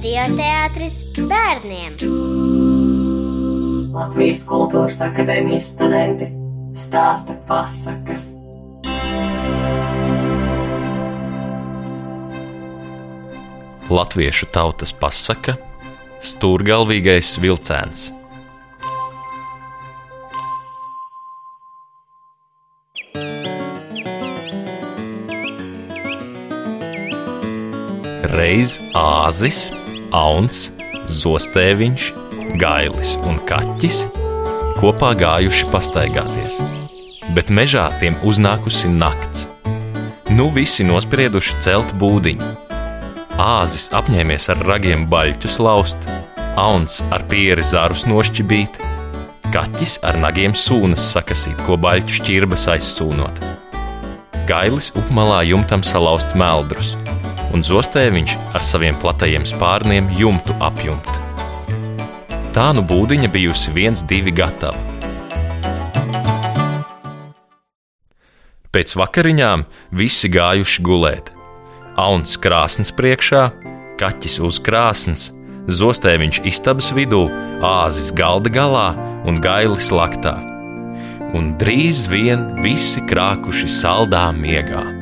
[0.00, 0.94] Radioteātris
[1.28, 1.98] bērniem.
[3.92, 6.24] Latvijas Kultūras Akadēmijas studenti
[6.72, 8.30] stāsta pasakas.
[13.92, 15.58] Latviešu tautas pasaka
[16.24, 18.06] Stūrgalvīgais vilcēns.
[28.32, 29.66] Reiz āzis,
[30.16, 30.70] auns,
[31.10, 32.06] zostēviņš,
[32.60, 34.04] gailis un kaķis
[34.80, 36.58] kopā gājuši pastaigāties,
[37.36, 39.46] bet mežā tiem uznākusi nakts.
[40.30, 42.50] Nu visi nosprieduši celt būdiņu.
[43.40, 46.08] Āzis apņēmies ar ragiem baļķus laust,
[46.60, 48.78] auns ar pieri zarus nošķibīt,
[49.50, 53.42] kaķis ar nagiem sūnas sakasīt, ko baļķu šķirbas aizsūnot.
[54.48, 56.96] Gailis upmalā jumtam salauzt meldrus,
[57.54, 61.10] un zostēviņš ar saviem platajiem spārniem jumtu apjumt.
[62.54, 64.78] Tā nu būdiņa bijusi viens, divi gatava.
[68.70, 69.64] Pēc vakariņām
[69.98, 71.32] visi gājuši gulēt.
[71.98, 73.48] Auns krāsnes priekšā,
[73.98, 75.26] kaķis uz krāsnes,
[75.66, 77.24] zostēviņš istabas vidū,
[77.66, 78.86] āzis galda galā
[79.26, 80.38] un gailis laktā.
[81.34, 84.99] Un drīz vien visi krākuši saldā miegā.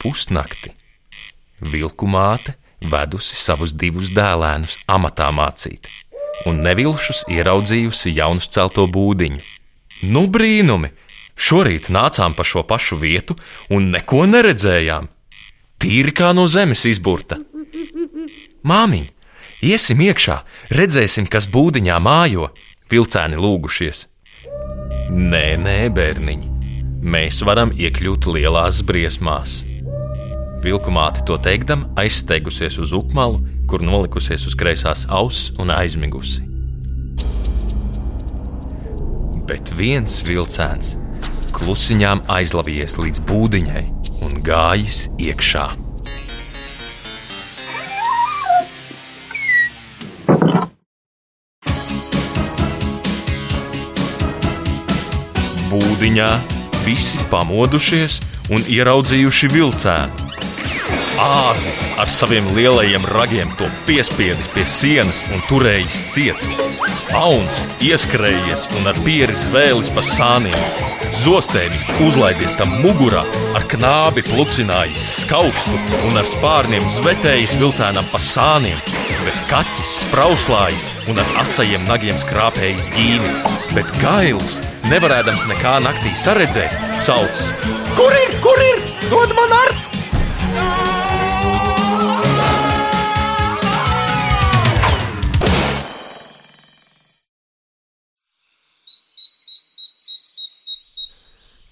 [0.00, 0.74] Pusnakti
[1.60, 5.88] vilku māte vedusi savus divus dēlēnus amatā mācīt,
[6.48, 9.40] un nevilšus ieraudzījusi jaunu celto būdiņu.
[10.08, 10.92] Nu, brīnumi!
[11.40, 13.36] Šorīt nācām pa šo pašu vietu
[13.72, 15.08] un neko neredzējām.
[15.80, 17.38] Tīri kā no zemes izburta.
[18.68, 19.06] Māmiņ,
[19.64, 20.36] iesim iekšā,
[20.76, 22.50] redzēsim, kas būdiņā mājo,
[22.92, 24.04] vilcēni lūgušies.
[25.16, 26.52] Nē, nē, bērniņi,
[27.00, 29.62] mēs varam iekļūt lielās briesmās.
[30.60, 36.44] Vilku māte to teikdam, aizsteigusies uz upmalu, kur nolikusies uz kreisās auss un aizmigusi.
[39.48, 40.98] Bet viens vilcēns
[41.56, 43.84] klusiņām aizlavījies līdz būdiņai
[44.26, 45.66] un gājis iekšā.
[55.72, 56.32] Būdiņā
[56.84, 58.20] visi pamodušies
[58.52, 60.29] un ieraudzījuši vilcēnu.
[61.20, 66.44] Āzis ar saviem lielajiem ragiem to piespiedis pie sienas un turējis ciet.
[67.12, 70.56] Auns ieskrējies un ar pieri zvēlis pa sāniem.
[71.20, 73.26] Zostēviņš uzlaidies tam mugurā,
[73.58, 75.76] ar knābi plucinājis skaustu
[76.08, 78.80] un ar spārniem zvetējis vilcēnam pa sāniem,
[79.26, 83.34] bet kaķis sprauslājis un ar asajiem nagiem skrāpējis ģīni.
[83.76, 84.56] Bet gailis,
[84.88, 87.52] nevarēdams nekā naktī saredzēt, saucas:
[87.98, 88.84] Kur ir, kur ir?
[89.10, 89.80] Dod man ar!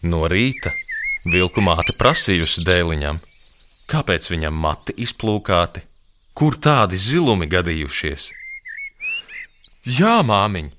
[0.02, 0.70] No rīta
[1.26, 3.18] vilku māte prasījusi dēliņam,
[3.90, 5.82] kāpēc viņam mati izplūkāti,
[6.38, 8.28] kur tādi zilumi gadījušies.
[9.98, 10.70] Jā, māmiņ,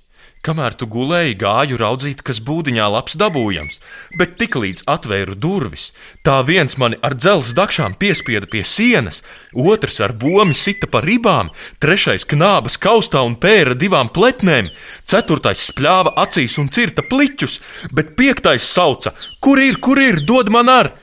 [0.49, 3.79] kamēr tu gulēji, gāju raudzīt, kas būdiņā labs dabūjams,
[4.17, 5.91] bet tiklīdz atvēru durvis,
[6.25, 9.21] tā viens mani ar dzelzceļa dakšām piespieda pie sienas,
[9.53, 11.51] otrs ar bomu sita pa ribām,
[11.83, 14.71] trešais knābas kaustā un pēra divām pletnēm,
[15.05, 17.59] ceturtais spļāva acīs un cirta pliķus,
[17.93, 19.13] bet piektais sauca:
[19.43, 20.93] Kur ir, kur ir, dod man ar!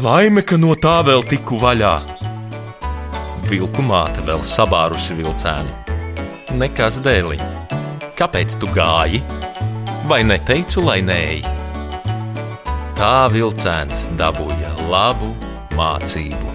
[0.00, 1.96] Laime, ka no tā vēl tiku vaļā.
[3.48, 6.00] Vilku māte vēl sabārusi vilcēnu.
[6.56, 7.71] Nekas dēliņa.
[8.22, 9.18] Kāpēc tu gāji?
[10.06, 11.22] Vai neteicu, lai nē?
[12.94, 15.32] Tā vilcēns dabūja labu
[15.74, 16.52] mācību.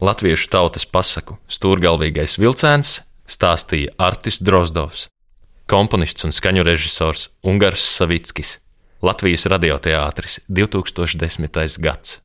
[0.00, 5.10] Latviešu tautas pasaku Stūrgalvīgais vilcēns stāstīja Artis Drozdovs,
[5.68, 8.62] komponists un skaņu režisors Ungars Savickis,
[9.04, 11.82] Latvijas radioteātris 2010.
[11.84, 12.22] gads.